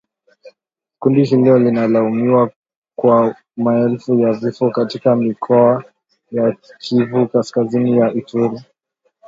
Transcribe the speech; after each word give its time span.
Kundi 0.99 1.23
hilo 1.23 1.57
limelaumiwa 1.59 2.51
kwa 2.95 3.35
maelfu 3.57 4.19
ya 4.19 4.33
vifo 4.33 4.69
katika 4.69 5.15
mikoa 5.15 5.83
ya 6.31 6.57
Kivu 6.77 7.27
Kaskazini 7.27 7.99
na 7.99 8.13
Ituri 8.13 8.61